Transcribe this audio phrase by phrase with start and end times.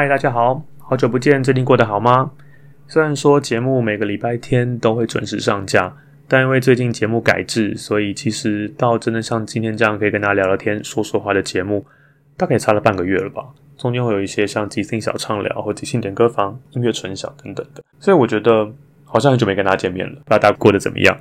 [0.00, 2.30] 嗨，大家好，好久不见，最近过得好吗？
[2.88, 5.94] 虽然说节目每个礼拜天都会准时上架，
[6.26, 11.84] 但因为最近节目改制，所以其实到真的像今天这样可以跟大家聊聊天、说说话的节目，
[12.38, 13.44] 大概也差了半个月了吧。
[13.76, 18.72] 中间会有一些像即兴小畅聊或即兴点歌房、音乐纯享等等的，所以我觉得
[19.04, 21.14] 好像很久没跟大家见面了，不知道大家过得怎么样？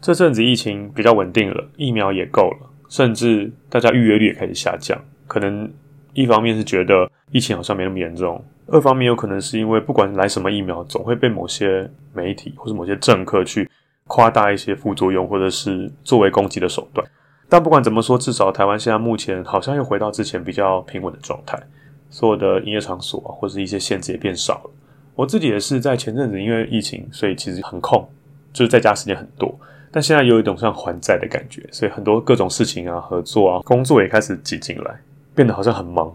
[0.00, 5.70] 这阵子疫情比较稳定了，疫苗也够了，甚至大家预约率也开始下降，可能。
[6.16, 13.70] 一方面是觉得疫情好像没那么严重，二方面有可能是因为不管来什么疫苗，总会被某些媒体或者某些政客去
[14.06, 17.06] 夸大一些副作用，或者是作为攻击的手段。
[17.50, 21.60] 但不管怎么说，至少台湾现在目前好像又回到之前比较平稳的状态，
[22.08, 24.70] 所有的营业场所啊，或者一些限制也变少了。
[25.14, 28.08] 我自己也是在前阵子因为疫情，所以其实很空，
[28.54, 29.54] 就是在家时间很多。
[29.92, 34.98] 但现在有一种像还债的感觉，所以很多各种事情啊、合作啊、工作也开始挤进来。
[35.36, 36.12] 变得好像很忙，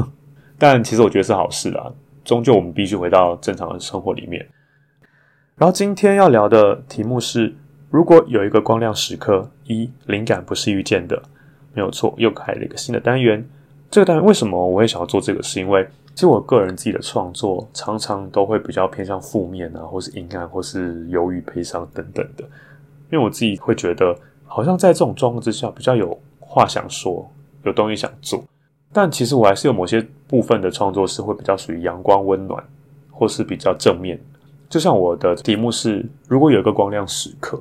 [0.58, 1.90] 但其实我觉得是好事啦。
[2.24, 4.44] 终究我们必须回到正常的生活里面。
[5.56, 7.54] 然后今天要聊的题目是：
[7.90, 11.22] 如果有一个光亮时刻，一灵感不是遇见的，
[11.72, 12.12] 没有错。
[12.16, 13.46] 又开了一个新的单元。
[13.90, 15.40] 这个单元为什么我会想要做这个？
[15.42, 22.42] 是因为其实我个人自己的创作常常都会比较偏向负面啊，或是阴暗，或是忧郁、悲伤等等的。
[23.12, 27.30] 因为我自己会觉得，好像在这种状况之下，比较有话想说，
[27.62, 28.42] 有东西想做。
[28.94, 32.62] 但其实我还是有某些部分的创作是会比较属于阳光温暖，
[33.10, 34.16] 或是比较正面。
[34.68, 37.60] 就像我的题目是：如果有一个光亮时刻，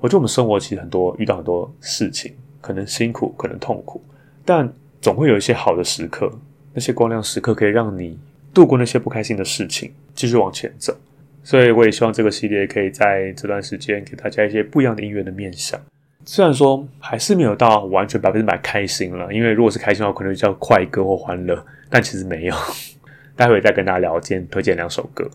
[0.00, 4.02] 我觉得我们生活其实很多遇到很多事情，可能辛苦，可能痛苦，
[4.46, 4.72] 但
[5.02, 6.32] 总会有一些好的时刻。
[6.72, 8.18] 那些光亮时刻可以让你
[8.54, 10.96] 度过那些不开心的事情，继续往前走。
[11.44, 15.78] 所以我也希望这个系列可以在这段时间给大家一些不一样的音乐的面向。
[16.24, 22.54] 虽然说还是没有到完全百分之百开心了，因为如果是开心的话，可能叫快歌或欢乐，但其实没有。
[23.34, 25.28] 待会再跟大家聊，天推荐两首歌。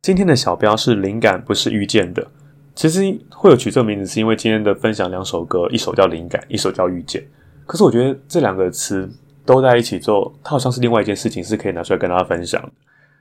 [0.00, 2.26] 今天的小标是灵感，不是遇见的。
[2.74, 3.00] 其实
[3.30, 7.22] 会有取这个名字，是因为今天的分享两首歌，一首叫灵感，一首叫遇见。
[7.66, 9.10] 可是我觉得这两个词
[9.44, 12.72] 都在一起之后，它好像是另外一件事情，是可以拿出来跟大家分享。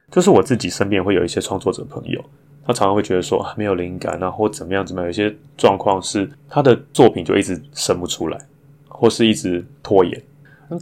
[0.09, 2.23] 就是我自己身边会有一些创作者朋友。
[2.65, 8.39] 他常常会觉得说没有灵感啊，或怎么样怎么样，有些状况是他的作品就一直生不出来，
[8.87, 10.21] 或是一直拖延。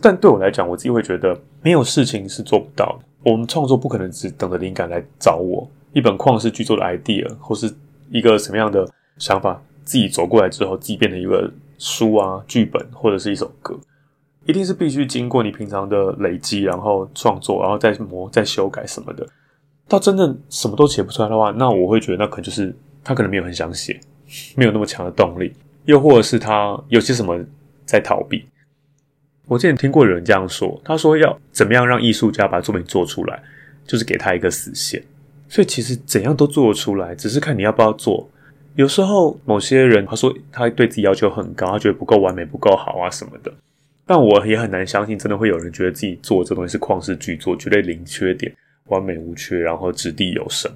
[0.02, 3.32] 但对我来讲，我自己会觉得没有事情是做不到的。
[3.32, 5.68] 我们创作不可能只等着灵感来找我。
[5.94, 7.74] 一本旷世巨作的 idea，或是
[8.12, 8.88] 一个什么样的
[9.18, 13.76] 想法，自己走过来之后，自己变成一个书啊、剧本或者是一首歌，
[14.46, 19.28] 一定是必须经过你平常的累积，然后创作，然后再磨、再修改什么的。
[19.90, 24.00] 到真正什么都写不出来的话，那我会觉得那可能就是他可能没有很想写，
[24.56, 25.52] 没有那么强的动力，
[25.86, 27.44] 又或者是他有些什么
[27.86, 28.46] 在逃避。
[29.48, 33.42] 我之前听过有人这样说，他说要怎么样让艺术家把作品做出来，
[33.88, 35.04] 就是给他一个死线。
[35.48, 38.30] 所以其实怎样都做得出来，只是看你要不要做。
[38.76, 43.52] 有时候某些人他说他对自己要求很高，他觉得不够完美、不够好啊什么的。
[44.06, 48.56] 但我也很难相信，真的会有人觉得自己做这东西是旷世巨作，绝对零缺点、
[48.90, 50.72] 完美无缺，然后掷地有声。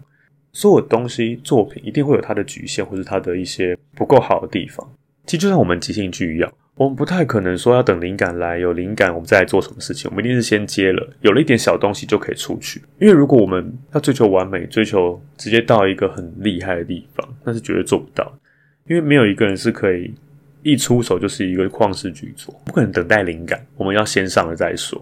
[0.52, 4.88] 所有东西作品一定会有它的局限，或是它的一些不够好的地方。
[5.26, 6.54] 其实就像我们即兴剧一样。
[6.76, 10.10] 我们不太可能说要等灵感来，有灵感我们再来做什么事情。
[10.10, 12.82] 我们一定是先接了，有了一点小东西就可以出去。
[13.00, 18.34] 因为如果我们要追求完美，追求直接到一个很厉害的地方，那是绝对做不到。
[18.88, 20.12] 因为没有一个人是可以
[20.64, 25.00] 一出手就是一个旷世巨作，不可能等待灵感，我们要先上了再说。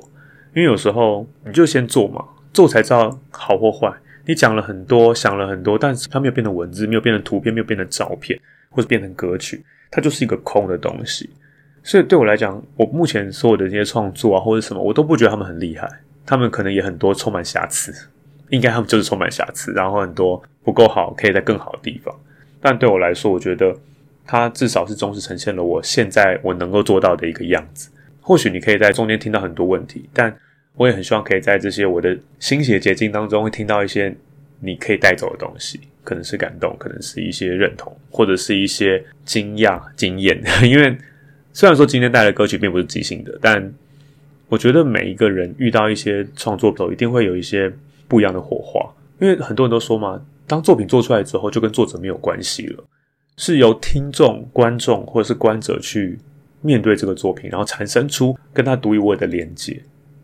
[0.53, 3.91] 因为有时候你就先做嘛，做才知道好或坏。
[4.25, 8.39] 你讲了很多，想了很多，但是它没有变成文字，没有变成图片，没有变成照片，
[8.69, 11.29] 或者变成歌曲，它就是一个空的东西。
[11.83, 15.89] 所以对我来讲，我目前所有的这些创作啊，或者什么，我都不觉得他们很厉害。
[16.23, 17.91] 他们可能也很多充满瑕疵，
[18.49, 22.15] 应该他们就是充满瑕疵，然后很多不够好，可以在更好的地方。
[22.61, 23.75] 但对我来说，我觉得
[24.23, 27.89] 它至少是忠实呈现了我现在我能够做到的一个样子。
[28.21, 30.33] 或许你可以在中间听到很多问题，但
[30.75, 34.15] 我也很希望可以在这些我的心血结晶当中，会听到一些
[34.59, 40.97] 你可以带走的东西，可能是感动，可能是一些认同，或者是一些惊讶、惊艳， 因为。
[41.53, 43.73] 虽然说今天带来的歌曲并不是即兴的，但
[44.47, 47.69] 我觉得每一个人遇到一些创作的时候，一定会有一些
[48.07, 48.89] 不一样的火花。
[49.19, 52.83] 因为很多人都说嘛，当作品做出来之后，就跟作者没有关系了，
[53.35, 56.17] 是由听众、观众或者是观者去
[56.61, 59.77] 面对这个作品，然后产生出跟他独一无二的连接。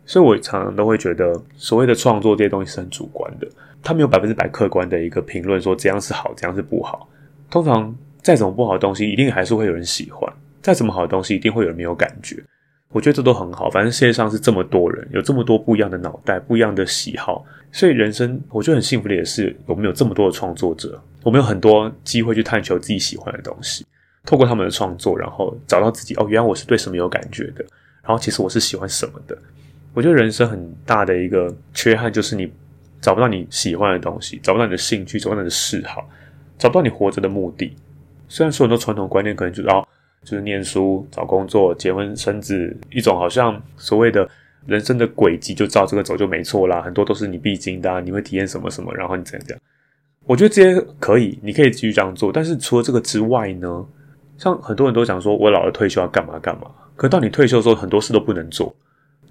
[0.08, 3.48] 所以我常常都会觉得，所谓的创作这些东西是很主观的，
[3.84, 7.08] 他没有百分之百客观的一个评论，说怎样是好，怎样是不好。
[7.52, 10.32] 通常再怎么不好的东西，一定还是会有人喜欢。
[10.62, 12.42] 再怎么好的东西，一定会有人没有感觉。
[12.94, 13.70] 我觉得这都很好。
[13.70, 23.86] 反正世界上是这么多人，有这么多不一样的脑袋，不一样的喜好，所以人生我觉得很幸福的也是，我们有这么多的创作者，我们有很多机会去探求自己喜欢的东西，
[24.26, 26.16] 透过他们的创作，然后找到自己。
[26.16, 27.66] 哦，原来我是对什么有感觉的，
[28.02, 29.38] 然后其实我是喜欢什么的。
[29.98, 32.48] 我觉得人生很大的一个缺憾就是你
[33.02, 36.08] 找不到你喜欢的东西，找不到你的兴趣，找不到你的嗜好，
[36.56, 37.76] 找不到你活着的目的。
[38.28, 39.84] 虽然说很多传统观念可能就是哦。
[40.24, 44.28] 就是念书、找工作、结婚生子，一种好像所谓的
[44.66, 46.82] 人生的轨迹，就照这个走就没错啦。
[46.82, 49.62] 很多都是你必经的，你会体验什么什么，然后你怎样怎样。
[50.26, 52.32] 我觉得这些可以，你可以继续这样做。
[52.32, 53.86] 但是除了这个之外呢，
[54.38, 56.70] 像很多人都讲说，我老了退休要干嘛干嘛。
[56.98, 58.76] 可到你退休的时候，很多事都不能做。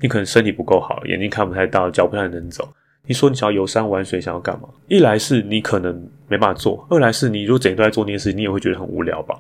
[0.01, 2.69] 你可能身体不够好，眼睛看不太到，脚不太能走。
[3.09, 4.69] 你说你想要游山玩水，想要干嘛？
[4.89, 5.95] 一来是你可能
[6.29, 9.39] 没办法做，二来是你如果整天都在做那件事情，你也会觉得很无聊吧。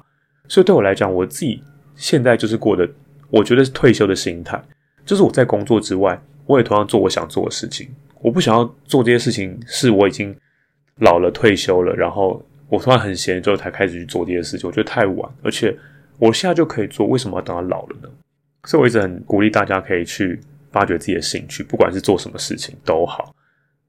[0.49, 1.61] 所以对我来讲，我自己
[1.97, 2.89] 现在就是过的，
[3.29, 4.63] 我觉得是退休的心态，
[5.05, 7.89] 就是我在工作之外，我也同样做我想做的事情。
[8.23, 10.35] 我不想要做这些事情，是我已经
[11.01, 15.77] 老了退休了，然后我突然很闲之后才开始去做这些事情，我觉得太晚，而且
[16.19, 18.09] 我现在就可以做，为什么要等到老了呢？
[18.67, 20.39] 所以我一直很鼓励大家可以去
[20.71, 23.35] 发掘自己的兴趣，不管是做什么事情都好。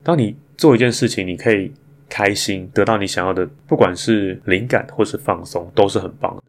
[0.02, 1.74] 当你做一件事情，你可以。
[2.10, 6.44] 开心得到你想要的，不管是灵感或是放松，都是很棒的。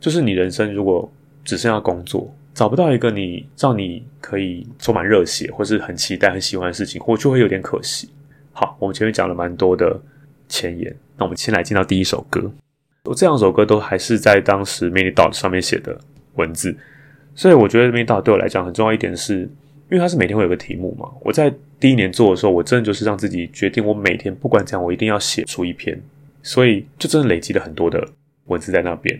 [0.00, 1.12] 就是你人生如果
[1.44, 8.08] 只剩下工作，找不到一个你让你可以充满热血或是很期待、很喜欢的事情，我就会有点可惜。
[8.52, 10.00] 好，我们前面讲了蛮多的
[10.48, 12.50] 前言，那我们先来进到第一首歌。
[13.04, 15.94] 我这两首歌都还是在当时 mini dot 上面写的
[16.36, 16.74] 文字，
[17.36, 19.48] 所以我觉得 mini dot 对我来讲很重要一点是。
[19.88, 25.96] 因为它是每天会有个题目嘛，我在第一年做的时候，我真的就是让自己决定，我每天不管怎样，我一定要写出一篇，
[26.42, 28.04] 所以就真的累积了很多的
[28.46, 29.16] 文字在那边。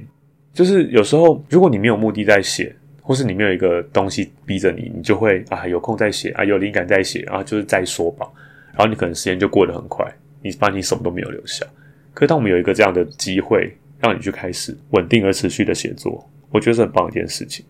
[0.53, 8.29] 就是有时候，如果你没有目的在写，或是你没有一个东西逼着你，你就会啊有空再写啊有灵感再写，啊就是再说吧，
[8.73, 10.05] 然后你可能时间就过得很快，
[10.43, 11.65] 你发现你什么都没有留下。
[12.13, 17.65] 可是当我们有一个这样的机会，让你去开始稳定而持续的写作，我觉得是很棒一件事情。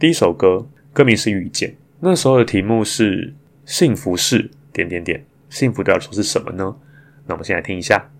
[0.00, 1.76] 第一首歌歌名是遇见。
[2.00, 3.34] 那时候的题目是
[3.66, 6.74] “幸福是点点点”，幸福对我说是什么呢？
[7.26, 8.10] 那我们先来听一下。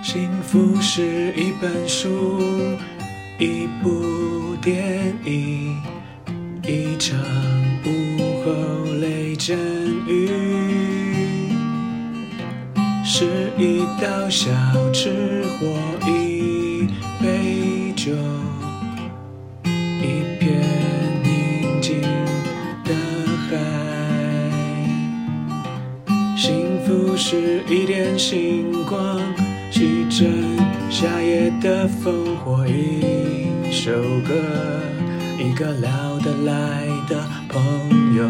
[0.00, 2.38] 幸福是一本书，
[3.36, 5.76] 一部电影，
[6.62, 7.18] 一场
[7.84, 9.58] 午后雷阵
[10.06, 10.28] 雨，
[13.04, 14.52] 是一道小
[14.92, 15.66] 吃或
[16.08, 16.21] 一
[27.32, 29.18] 是一点星光，
[29.70, 30.30] 一阵
[30.90, 33.90] 夏夜的风，火一首
[34.28, 34.34] 歌，
[35.38, 35.90] 一个聊
[36.22, 37.62] 得来的朋
[38.14, 38.28] 友，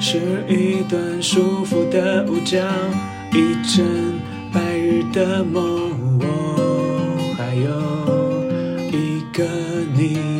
[0.00, 2.64] 是一段舒服的午觉，
[3.34, 3.84] 一阵
[4.50, 7.68] 白日的梦，我还有
[8.98, 9.44] 一个
[9.94, 10.33] 你。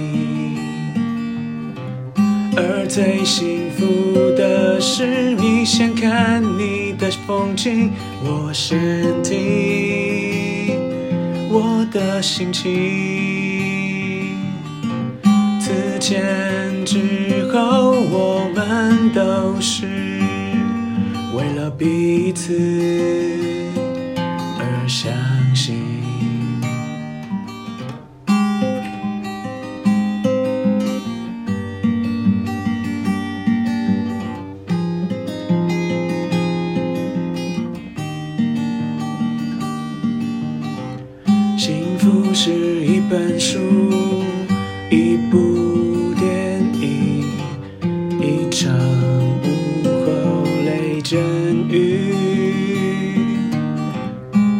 [2.56, 7.90] 而最幸福的是，你先看你的风景，
[8.23, 8.80] 我先
[9.23, 10.78] 听
[11.50, 12.70] 我的心情。
[15.61, 19.87] 此前之后，我们都是
[21.37, 23.33] 为了彼此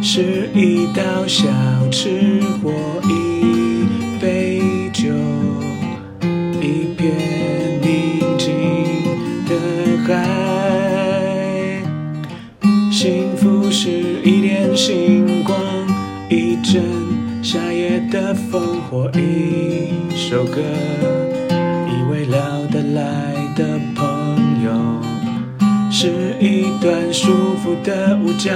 [0.07, 1.47] 是一道小
[1.89, 2.71] 吃或
[3.09, 3.87] 一
[4.21, 4.61] 杯
[4.93, 5.09] 酒，
[6.61, 7.11] 一片
[7.81, 8.53] 宁静
[9.47, 9.55] 的
[10.05, 11.81] 海。
[12.91, 13.89] 幸福是
[14.23, 15.59] 一点星光，
[16.29, 16.83] 一阵
[17.41, 20.61] 夏夜的风或一首歌，
[21.89, 22.39] 一位聊
[22.71, 24.69] 得来的朋友，
[25.89, 28.53] 是一段舒服的午觉，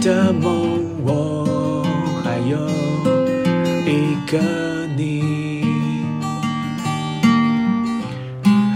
[0.00, 1.84] 的梦，我
[2.22, 2.56] 还有
[3.86, 4.38] 一个
[4.96, 5.64] 你。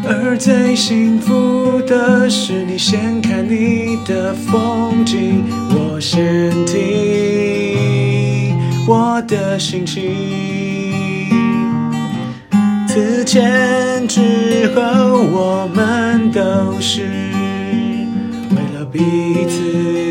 [0.05, 10.13] 而最幸福的是，你先看你的风景，我先听我的心情。
[12.89, 14.83] 此前之后，
[15.23, 16.41] 我们都
[16.81, 17.03] 是
[18.51, 18.99] 为了彼
[19.49, 20.02] 此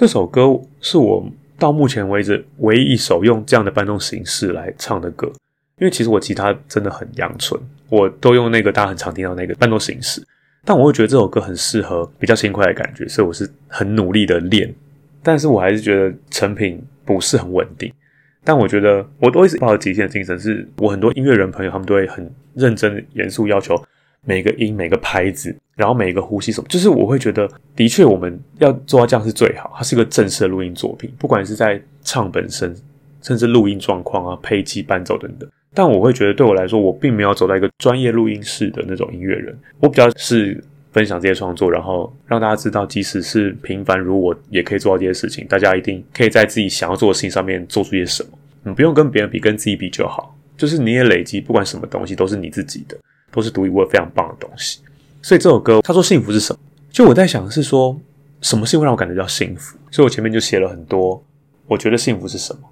[0.00, 5.26] 这首歌是我到目前为止唯一一首用这样的伴奏形式来唱的歌，
[5.78, 10.26] 因为其实我吉他真的很阳春，我都用那个大家很常听到那个伴奏形式，
[10.64, 14.74] 但我会觉得这首歌很适合比较轻快的感觉，所以我是很努力的练，
[15.22, 17.92] 但是我还是觉得成品不是很稳定。
[18.42, 23.76] 但我觉得我都一直抱着极限的精神，是我很多音乐人朋友他们都会很认真严肃要求
[24.26, 29.72] 每个音、每个拍子，然后每一个呼吸什么，就是我会觉得的确我们要做到这样是最好。
[29.76, 32.74] 它是一个正式的录音作品，不管是在唱本身，
[33.22, 35.48] 甚至录音状况啊、配器、伴奏等等。
[35.72, 40.62] 但我会觉得对我来说，我并没有走到一个专业录音室的那种音乐人，我比较是
[40.92, 45.46] 分享这些创作，然后让大家知道，即使是平凡如我，也可以做到这些事情。
[45.46, 48.30] 大家一定可以在自己想要做的事情上面做出些什么。
[48.64, 50.36] 你不用跟别人比，跟自己比就好。
[50.56, 52.98] 就是你也累积，不管什么东西都是你自己的，
[53.32, 54.80] 都是独一无二、非常棒的东西。
[55.22, 56.60] 所以这首歌，他说幸福是什么？
[56.90, 57.98] 就我在想是说，
[58.40, 59.76] 什么是会让我感觉到幸福？
[59.90, 61.22] 所以我前面就写了很多，
[61.66, 62.62] 我觉得幸福是什么？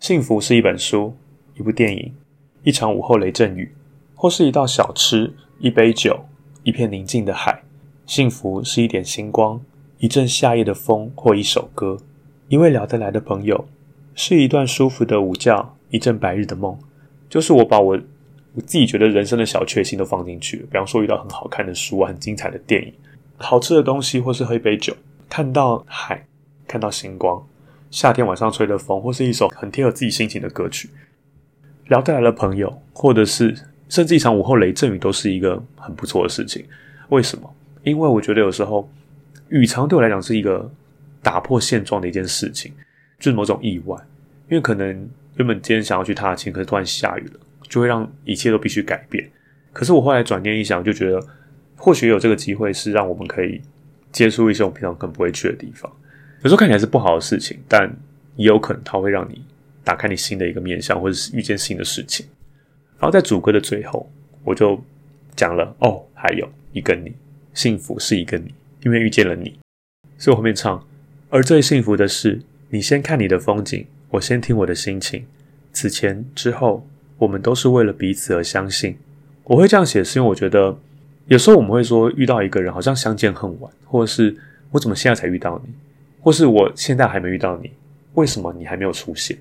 [0.00, 1.14] 幸福是一本书、
[1.58, 2.12] 一部电影、
[2.62, 3.74] 一场午后雷阵雨，
[4.14, 6.24] 或是一道小吃、一杯酒、
[6.62, 7.62] 一片宁静的海。
[8.06, 9.60] 幸福是一点星光、
[9.98, 11.98] 一阵夏夜的风或一首歌、
[12.48, 13.66] 一位聊得来的朋友，
[14.14, 16.78] 是一段舒服的午觉、一阵白日的梦。
[17.28, 17.98] 就是我把我
[18.56, 22.90] 我自己觉得人生的小确幸都放进去，比方说遇到很好看的书啊、很精彩的电影、
[23.36, 24.96] 好吃的东西，或是喝一杯酒，
[25.28, 26.26] 看到海，
[26.66, 27.46] 看到星光，
[27.90, 30.88] 夏天晚上吹的风，或是一首很贴合自己心情的歌曲，
[31.88, 33.54] 聊得来的朋友，或者是
[33.90, 36.64] 甚至一场午后雷阵雨，都是一个很不错的事情。
[37.10, 37.54] 为什么？
[37.82, 38.90] 因为我觉得有时候
[39.50, 40.68] 雨常对我来讲是一个
[41.22, 42.72] 打破现状的一件事情，
[43.18, 43.94] 就是某种意外，
[44.48, 44.88] 因为可能
[45.36, 49.28] 原本今天想要去踏青，可是突然下雨了，就会让一切都必须改变。
[49.72, 51.24] 可是我后来转念一想，就觉得
[51.76, 53.60] 或许有这个机会是让我们可以
[54.10, 55.90] 接触一些我们平常可能不会去的地方。
[56.42, 57.94] 有时候看起来是不好的事情，但
[58.36, 59.44] 也有可能它会让你
[59.84, 62.26] 打开你新的一个面向，或者是遇见新的事情。
[62.98, 64.10] 然后在主歌的最后，
[64.44, 64.82] 我就
[65.34, 67.12] 讲了哦，还有一个你，
[67.52, 68.54] 幸福是一个你，
[68.84, 69.58] 因为遇见了你，
[70.16, 70.82] 所以我后面唱。
[71.28, 75.26] 而最幸福的是，你先看你的风景，我先听我的心情。
[75.72, 76.86] 此前之后，
[77.18, 78.96] 我们都是为了彼此而相信。
[79.44, 80.76] 我会这样写，是因为我觉得
[81.26, 84.36] 有时候我们会说遇到一个人好像相见恨晚，或者是
[84.70, 85.72] 我怎么现在才遇到你？
[86.20, 87.70] 或是我现在还没遇到你，
[88.14, 89.36] 为什么你还没有出现？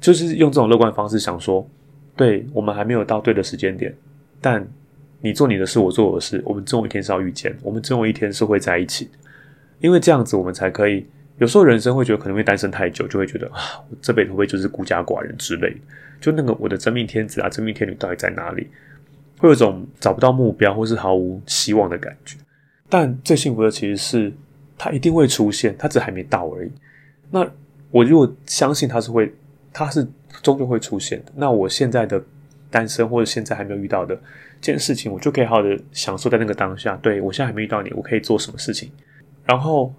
[0.00, 1.66] 就是用这种乐观方式想说，
[2.16, 3.94] 对我们还没有到对的时间点，
[4.40, 4.66] 但
[5.20, 9.08] 你做你的事，我做我的事，我们总有一天是要遇见，我们总有一天是会在一起，
[9.80, 11.06] 因为这样子我们才可以。
[11.42, 13.58] 有时候人生会觉得可能会单身太久，就会觉得啊，
[13.90, 15.76] 我这辈子会不会就是孤家寡人之类？
[16.20, 18.68] 就那个我的真命天子啊，真命天女到底在哪里？
[19.38, 22.36] 会有种找不到目标或是毫无希望的感觉。
[22.88, 24.32] 但最幸福的其实是，
[24.78, 26.70] 他一定会出现，他只还没到而已。
[27.28, 27.44] 那
[27.90, 29.34] 我如果相信他是会，
[29.72, 30.06] 他是
[30.44, 31.32] 终究会出现的。
[31.34, 32.22] 那我现在的
[32.70, 34.14] 单身或者现在还没有遇到的
[34.60, 36.96] 这件事情，我就可以好好的享受在那个当下。
[37.02, 38.92] 对我现在还没遇到你，我可以做什么事情？
[39.44, 39.92] 然后。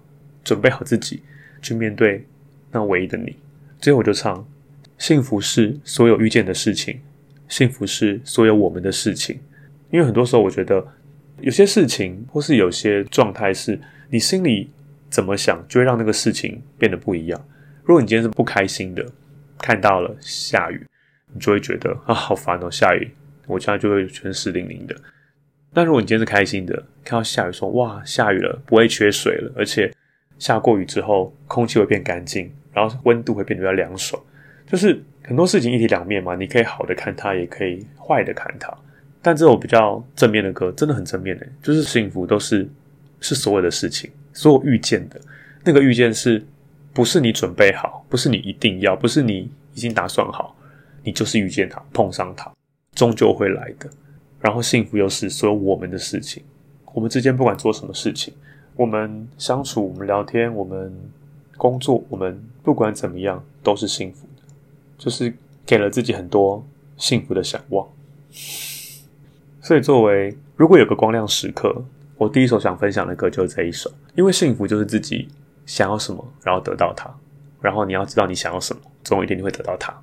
[0.44, 1.22] 准备好自己
[1.64, 2.22] 去面对
[2.70, 3.34] 那唯一的你。
[3.80, 4.46] 最后我就唱：
[4.98, 7.00] 幸福是所有遇见的事情，
[7.48, 9.40] 幸福是所有我们的事情。
[9.90, 10.86] 因为很多时候，我觉得
[11.40, 13.80] 有些事情或是有些状态，是
[14.10, 14.70] 你心里
[15.08, 17.48] 怎么想，就会让那个事情变得不一样。
[17.82, 19.06] 如果你今天是不开心的，
[19.58, 20.86] 看到了下雨，
[21.32, 23.10] 你就会觉得啊，好烦哦，下雨，
[23.46, 24.94] 我家就会全湿淋淋的。
[25.72, 29.92] 但如果你今天是开心的，看到下雨，说哇，下雨了，不会缺水了，而且。
[30.38, 34.20] 下过雨之后，空气会变干净，然后温度会变得比较凉爽。
[34.66, 38.74] 就是很多事情一体两面嘛，你可以好的看它，也可以坏的看它。
[39.22, 42.68] 但这首比较正面的歌，真的很正面的，就是幸福都是
[43.20, 45.20] 是所有的事情，所有遇见的
[45.64, 46.44] 那个遇见，是
[46.92, 50.56] 不是你准备好，不是你一定要，不是你已经打算好，
[51.02, 52.52] 你就是遇见它，碰上它，
[52.94, 53.88] 终究会来的。
[54.40, 56.42] 然后幸福又是所有我们的事情，
[56.92, 58.34] 我们之间不管做什么事情。
[58.76, 60.92] 我们相处，我们聊天，我们
[61.56, 64.42] 工作，我们不管怎么样都是幸福的，
[64.98, 65.32] 就是
[65.64, 66.64] 给了自己很多
[66.96, 67.86] 幸福的想望。
[69.60, 71.84] 所以，作为如果有个光亮时刻，
[72.16, 75.28] 我第一首想分享的歌就是这一首，因为幸福就是自己
[75.66, 77.08] 想要什么，然后得到它，
[77.60, 79.94] 然后你要知道你想要什么，总有一天你会得到它。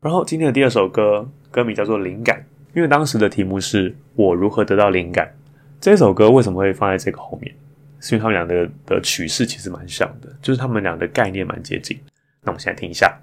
[0.00, 2.38] 然后今天的第二首歌歌名叫做《灵感》，
[2.76, 5.34] 因为当时的题目是我如何得到灵感。
[5.80, 7.54] 这首歌为什么会放在这个后面？
[8.00, 11.98] 是因为他们俩的的曲式其实蛮像的，就是他们俩的概念蛮接近。
[12.42, 13.16] 那我们现在听一下。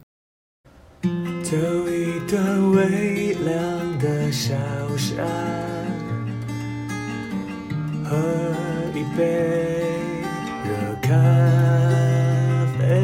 [1.44, 1.56] 走
[1.88, 4.56] 一段微凉的小
[4.98, 5.26] 山，
[8.04, 8.18] 喝
[8.94, 9.24] 一杯
[10.65, 11.10] 热咖
[12.80, 13.02] 啡，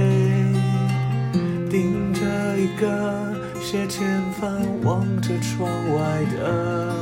[1.69, 2.21] 盯着
[2.57, 6.93] 一个斜前方望着窗外的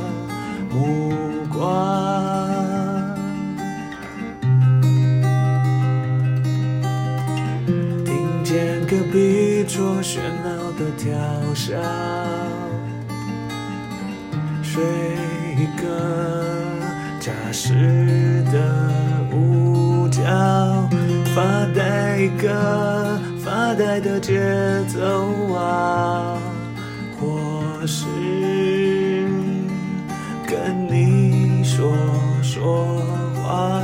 [8.04, 8.80] 听见。
[8.86, 11.08] 隔壁桌喧闹的调
[11.54, 11.76] 笑，
[14.62, 14.82] 睡
[15.56, 15.84] 一个
[17.20, 18.56] 扎实的
[19.32, 20.22] 午觉，
[21.34, 21.40] 发
[21.74, 24.40] 呆一个发呆的节
[24.88, 26.36] 奏啊，
[27.20, 28.06] 或是
[31.80, 31.88] 说
[32.42, 32.84] 说
[33.36, 33.82] 话。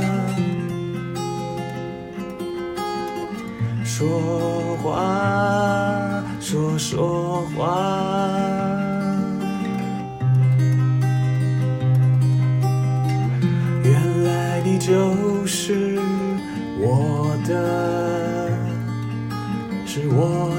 [3.83, 7.65] 说话，说说话。
[13.83, 15.99] 原来你就是
[16.79, 18.51] 我的，
[19.87, 20.56] 是我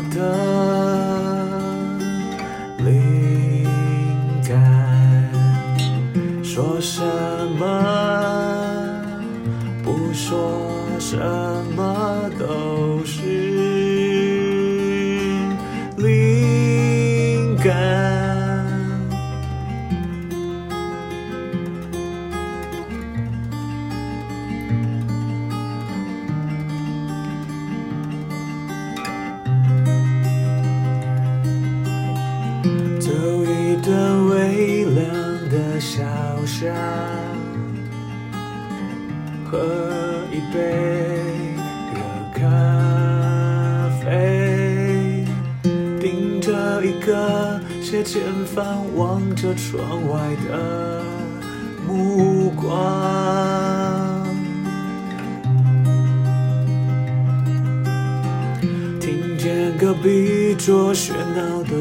[10.29, 10.37] 说
[11.01, 11.17] 什
[11.75, 13.23] 么都是。
[15.97, 17.88] 灵感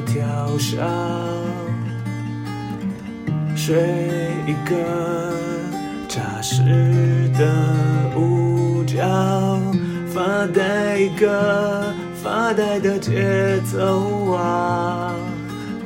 [0.07, 0.87] 条上，
[3.55, 3.75] 睡
[4.47, 5.33] 一个
[6.07, 7.45] 扎实的
[8.15, 9.03] 午觉，
[10.07, 11.93] 发呆一个
[12.23, 15.13] 发呆的节奏啊，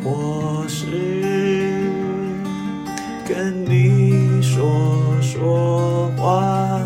[0.04, 0.86] 我是
[3.28, 4.64] 跟你说
[5.20, 6.80] 说话。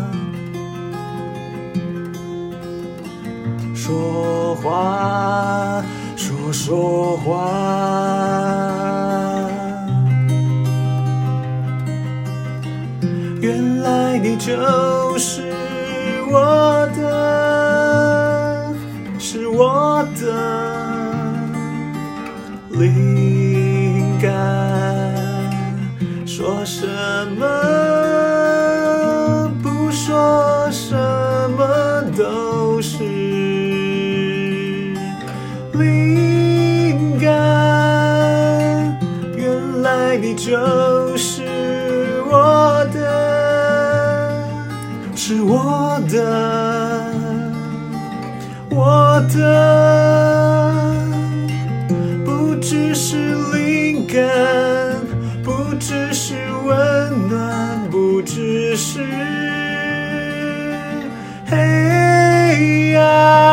[3.74, 5.84] 说话。
[6.52, 7.96] 说话。
[13.40, 15.42] 原来你就是
[16.30, 16.75] 我。
[49.34, 50.82] 的，
[52.24, 54.22] 不只是灵感，
[55.42, 56.34] 不只是
[56.64, 59.00] 温暖，不只是
[61.48, 63.45] 黑暗，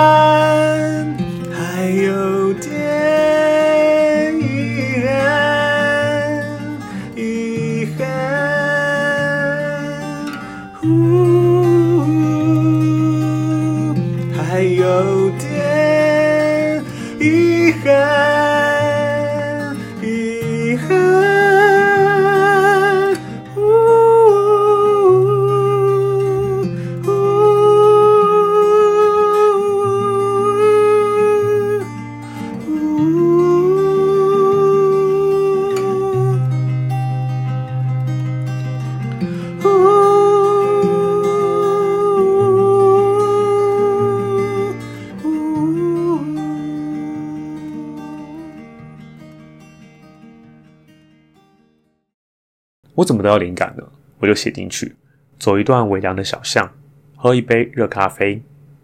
[53.04, 53.84] 我怎么得到灵感呢？
[54.20, 54.96] 我就写进去：
[55.38, 56.72] 走一段微凉的小巷，
[57.18, 58.42] 喝一杯热咖啡，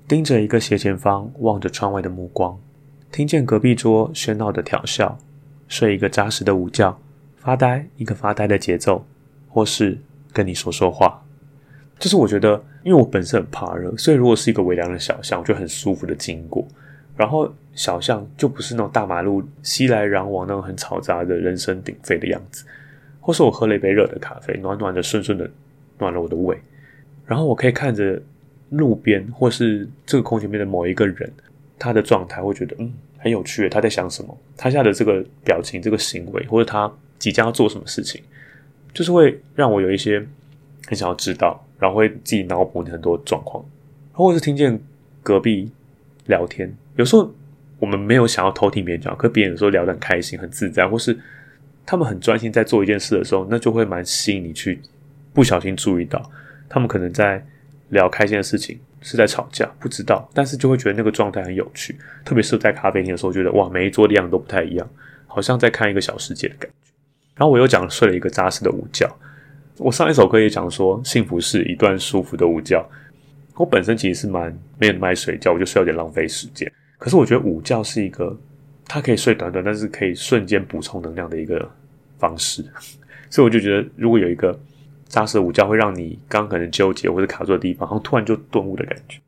[0.09, 2.59] 盯着一个斜前方望着窗外的目光，
[3.13, 5.17] 听见隔壁桌喧闹的调笑，
[5.69, 6.99] 睡一个扎实的午觉，
[7.37, 9.05] 发呆一个发呆的节奏，
[9.47, 9.97] 或是
[10.33, 11.23] 跟你说说话。
[11.97, 16.67] 就是我觉得，因为我本身很怕热，所以如果是一个微凉的小巷，我就很舒服的经过。
[17.15, 22.65] 然后小巷就不是那种大马路熙来攘往那种很嘈杂的人声鼎沸的样子。
[23.19, 25.49] 或是我喝了一杯热的咖啡，暖暖的、顺顺的
[25.97, 26.57] 暖了我的胃，
[27.25, 28.19] 然后我可以看着
[28.69, 31.31] 路边或是这个空间里面的某一个人，
[31.77, 38.21] 他的状态，会觉得嗯很有趣，他在想什么，他下的这个表情、这个行为，或者他即将要做什么事情，
[38.93, 40.25] 就是会让我有一些
[40.87, 43.63] 很想要知道，然后会自己脑补很多状况，
[44.13, 44.79] 或者是听见
[45.21, 45.69] 隔壁
[46.25, 47.31] 聊天，有时候
[47.77, 51.15] 我们没有想要偷听别人讲，可别人有时候聊得很开心、很自在，或是。
[51.85, 54.79] 他们很专心在做一件事的时候，那就会蛮吸引你去
[55.33, 56.21] 不小心注意到，
[56.67, 57.43] 他们可能在
[57.89, 61.97] 聊开心的事情，是在吵架，不知道，但是就会觉得那个状态很有趣。
[62.23, 64.87] 特别是在咖啡厅的时候，觉得哇，每一桌的样子都不太一样，
[65.25, 66.91] 好像在看一个小世界的感觉。
[67.35, 69.09] 然后我又讲睡了一个扎实的午觉。
[69.77, 72.85] 我上一首歌也讲说，幸福是一段舒服的午觉。
[73.55, 76.71] 我本身其实是蛮没有那么爱睡觉，我就睡有点浪费时间。
[76.97, 78.37] 可是我觉得午觉是一个，
[78.89, 81.71] 它可以睡短短，但是可以瞬间补充能量的一个。
[82.19, 82.61] 方式，
[83.31, 84.59] 所以我就觉得，如果有一个
[85.07, 89.21] 扎实的午觉，会让你刚可能纠结或者卡住的地方，然后突然就顿悟的感觉。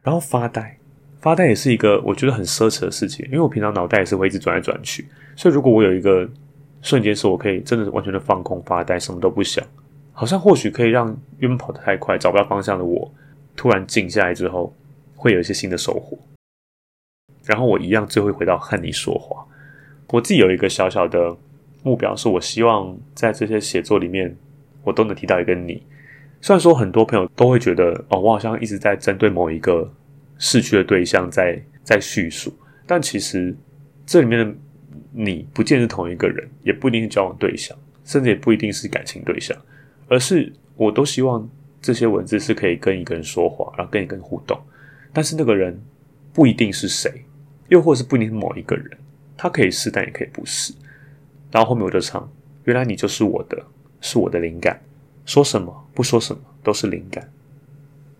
[0.00, 0.78] 然后发呆，
[1.20, 6.30] 发呆也是一个我觉得很奢侈的事情，因为我平常脑袋也是会一直转来转去，所以如果我有一个
[6.82, 9.66] 瞬间是我可以真的完全的放空发呆，什么都不想，
[10.12, 13.12] 好像或许可以让原本跑得太快找不到方向的我，
[13.56, 14.72] 突然静下来之后，
[15.16, 16.16] 会有一些新的收获。
[17.48, 19.44] 然后我一样最后回到和你说话，
[20.10, 21.36] 我自己有一个小小的。
[21.84, 24.36] 目标是我希望在这些写作里面，
[24.82, 25.80] 我都能提到一个你。
[26.40, 29.88] 虽然说很多朋友都会觉得，哦，我好像一直在针对某一个
[30.38, 32.52] 逝去的对象在在叙述，
[32.84, 33.56] 但其实
[34.04, 34.54] 这里面的
[35.12, 39.56] 你不见是同一个人，也不一定是交往对象，甚至也不一定是感情对象，
[40.08, 41.48] 而是我都希望
[41.80, 44.58] 这些文字是可以跟一个人说话，然后跟一个人互动，
[45.12, 45.80] 但是那个人
[46.34, 47.24] 不一定是谁，
[47.68, 48.90] 又或是不一定是某一个人，
[49.36, 50.74] 他可以是，但也可以不是。
[51.50, 52.28] 然后后面我就唱，
[52.64, 53.62] 原来你就是我的，
[54.00, 54.80] 是我的灵感。
[55.24, 57.30] 说什么不说什么都是灵感。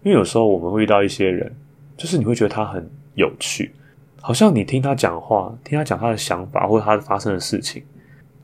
[0.03, 1.53] 因为有时候我们会遇到一些人，
[1.97, 3.73] 就是你会觉得他很有趣，
[4.21, 7.83] 好像你听他讲话，听他讲他的想法或者他发生的事情，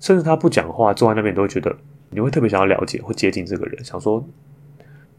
[0.01, 1.75] 甚至他不讲话，坐在那边都会觉得
[2.11, 3.85] 你会特别想要了解或接近这个人。
[3.85, 4.27] 想说，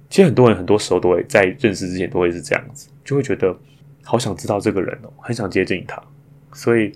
[0.09, 3.55] 其实很多人很多时候都会在认识之前都会是这样子，就会觉得
[4.05, 6.01] 好想知道这个人哦，很想接近他，
[6.53, 6.93] 所以。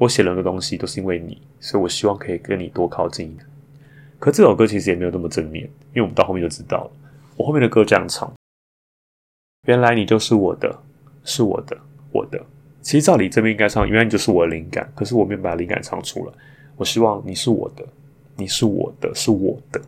[0.00, 3.44] 我写了的东西都是因为你，所以我希望可以跟你多靠近一点。
[4.20, 6.90] 可这首歌其实也没有那么正面，因为我们到后面就知道了。
[7.36, 8.32] 我后面的歌这样唱：
[9.66, 10.72] 原来你就是我的，
[11.24, 11.76] 是我的，
[12.12, 12.40] 我的，
[12.80, 16.32] 其实照理这边应该唱，原来你就是我的灵感，可是我没有把灵感唱出来。
[16.76, 17.84] 我希望你是我的，
[18.36, 19.80] 你是我的，是我的，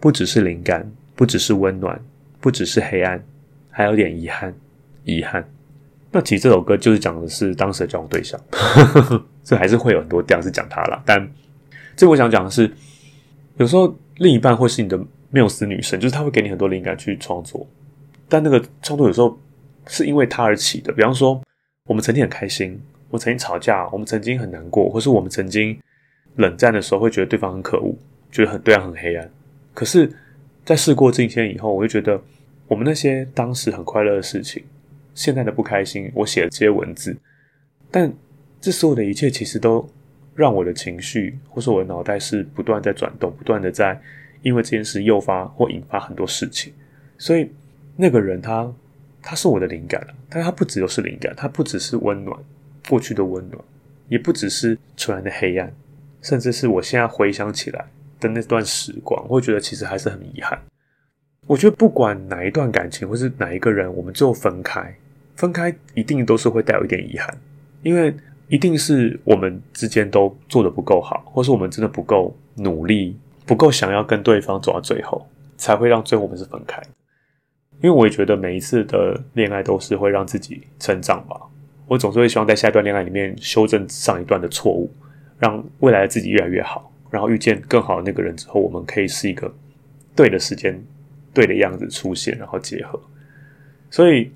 [0.00, 2.04] 不只是灵感，不只是温暖，
[2.40, 3.24] 不只是黑暗，
[3.70, 4.52] 还有点遗憾，
[5.04, 5.48] 遗憾。
[6.14, 8.38] 那其实这首歌就是讲的是当时的交往对象，
[9.42, 11.02] 这还是会有很多调是讲他啦。
[11.06, 11.26] 但
[11.96, 12.70] 这我想讲的是，
[13.56, 17.66] 有时候另一半会是你的缪斯女神，就是他会给你很多灵感去创作，
[18.28, 19.38] 但那个创作有时候
[19.86, 20.92] 是因为他而起的。
[20.92, 21.40] 比方说，
[21.88, 25.78] 我们曾经很开心，我曾经吵架，我们曾经很难过，或是我们曾经
[26.36, 27.96] 冷战的时候，会觉得对方很可恶，
[28.30, 29.30] 觉得很对方很黑暗。
[29.72, 30.12] 可是，
[30.62, 32.20] 在事过境迁以后，我就觉得
[32.68, 34.62] 我们那些当时很快乐的事情。
[35.14, 37.16] 现在的不开心，我写了这些文字，
[37.90, 38.12] 但
[38.60, 39.88] 这所有的一切其实都
[40.34, 44.00] 让我的情绪，或是我的脑袋是不断在转动，不断的在
[44.42, 46.72] 因为这件事诱发或引发很多事情。
[47.18, 47.50] 所以
[47.96, 48.72] 那个人他
[49.20, 52.36] 他是我的灵感但他不只有是灵感，他不只是温暖
[52.88, 53.62] 过去的温暖，
[54.08, 55.72] 也不只是突然的黑暗，
[56.22, 57.84] 甚至是我现在回想起来
[58.18, 60.58] 的那段时光，我会觉得其实还是很遗憾。
[61.46, 64.94] 我觉得不管哪一段感情，或是哪一个人，我们最后分开。
[65.42, 67.36] 分开一定都是会带有一点遗憾，
[67.82, 68.14] 因为
[68.46, 75.26] 一定是我们之间都做的不够好，或是我们真的不够努力，不够想要跟对方走到最后，
[75.56, 76.80] 才会让最后我们是分开。
[77.80, 81.36] 因为我也觉得每一次的恋爱都是会让自己成长吧，
[81.88, 84.88] 我总是会希望在下一段恋爱里面修正上一段的错误，
[85.40, 89.52] 让未来的自己越来越好，然后遇见更好的那个人之后，我们可以是一个
[90.14, 90.80] 对的时间、
[91.34, 93.00] 对的样子出现，然后结合，
[93.90, 94.30] 所以。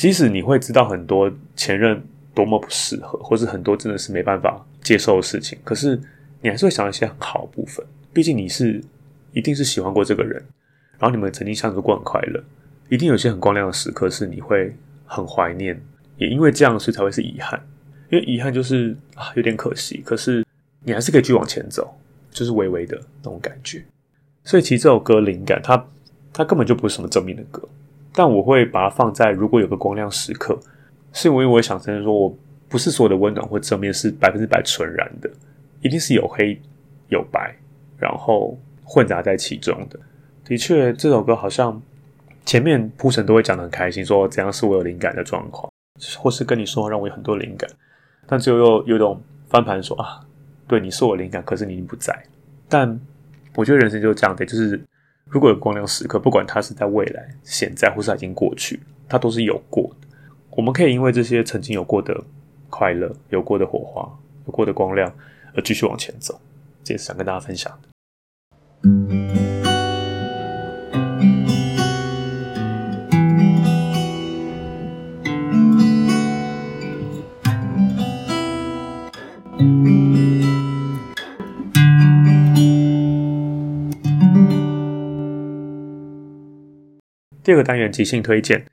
[0.00, 2.02] 即使你会知道很多前任
[2.34, 6.00] 多么不适合，或是很多真的是没办法接受的事情，可是
[6.40, 7.84] 你还是会想一些很好的部分。
[8.10, 8.82] 毕竟你是
[9.34, 10.42] 一定是喜欢过这个人，
[10.98, 12.42] 然后你们曾经相处过很快乐，
[12.88, 15.78] 一定有些很光亮的时刻是你会很怀念。
[16.16, 17.62] 也因为这样，所以才会是遗憾。
[18.08, 20.00] 因为遗憾就是啊，有点可惜。
[20.02, 20.42] 可是
[20.82, 21.94] 你还是可以继续往前走，
[22.30, 23.84] 就是微微的那种感觉。
[24.44, 25.86] 所以其实这首歌灵感，它
[26.32, 27.68] 它根本就不是什么正面的歌。
[28.12, 30.58] 但我会把它放在如果有个光亮时刻，
[31.12, 32.36] 是因为我想承认说，我
[32.68, 35.30] 不是所有的温暖或正面是百分之百纯然的，
[35.80, 36.60] 一定是有黑
[37.08, 37.54] 有白，
[37.98, 39.98] 然后混杂在其中的。
[40.44, 41.80] 的确，这首歌好像
[42.44, 45.72] 前面铺陈都会讲得很开心，说怎样是我有灵感的状况，
[46.18, 47.70] 或是跟你说让我有很多灵感，
[48.26, 50.20] 但最后又有种翻盘说啊，
[50.66, 52.12] 对你是我灵感，可是你已经不在。
[52.68, 53.00] 但
[53.54, 54.80] 我觉得人生就是这样的，就是。
[55.30, 60.08] 如果有光亮时刻，不管它是在未来、现在，或是已经过去，它都是有过的。
[60.50, 62.24] 我们可以因为这些曾经有过的
[62.68, 64.02] 快乐、有过的火花、
[64.46, 65.14] 有过的光亮，
[65.54, 66.40] 而继续往前走。
[66.82, 69.39] 这也是想跟大家分享的。
[87.50, 88.64] 第二个单元即兴推荐，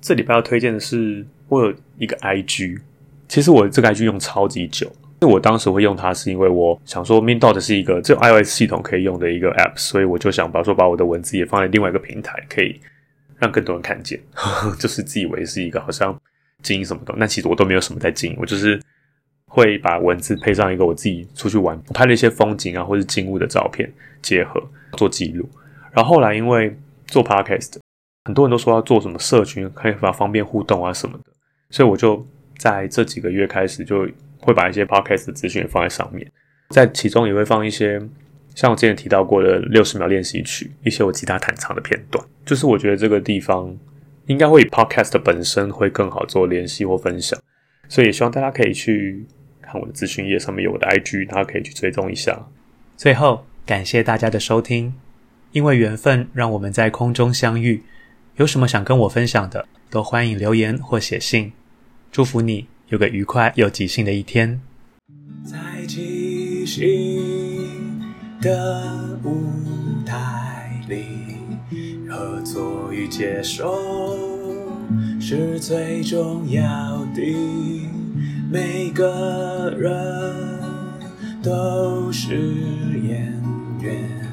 [0.00, 2.78] 这礼拜要推荐的是我有一个 IG，
[3.26, 4.88] 其实我这个 IG 用超级久，
[5.20, 12.80] 我当时会用它是因为我想说 Mindot 是一个只有 iOS 系统可以用的一个 App，所以我就想把说把我的文字也放在另外一个平台，可以
[13.36, 14.20] 让更多人看见，
[14.78, 16.16] 就是自以为是一个好像
[16.62, 18.80] 经营什么的，那其实我都没有什么在经营，我就是
[19.46, 25.48] 会把文字配上一个我自己出去玩拍了一些风景啊或是景物的照片结合做记录，
[25.90, 27.83] 然后后来因为做 Podcast。
[28.24, 31.24] 很多人都说要做什么社群，可以把方便互动啊什么的，
[31.70, 34.08] 所以我就在这几个月开始，就
[34.40, 36.26] 会把一些 podcast 的资讯放在上面，
[36.70, 38.00] 在其中也会放一些
[38.54, 42.24] 像我之前提到过的六十秒练习曲，一些我吉他弹唱的片段。
[42.46, 43.76] 就是我觉得这个地方
[44.26, 47.38] 应该会 podcast 本身会更好做联系或分享，
[47.88, 49.26] 所以也希望大家可以去
[49.60, 52.46] 看我的资讯页上面有我的 IG，大家可以去追踪一下。
[52.96, 54.94] 最后，感谢大家的收听，
[55.52, 57.82] 因为缘分让我们在空中相遇。
[58.36, 61.52] 有什么想跟我分享的，都欢迎留言或写信。
[62.10, 64.60] 祝福你有个愉快又即兴的一天。
[65.44, 68.02] 在即兴
[68.40, 69.40] 的舞
[70.04, 71.04] 台里，
[72.10, 74.18] 合作与接受
[75.20, 77.22] 是最重要的。
[78.50, 80.34] 每个人
[81.40, 82.34] 都是
[83.00, 83.32] 演
[83.80, 84.28] 员，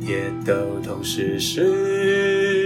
[0.00, 2.65] 也都同时是。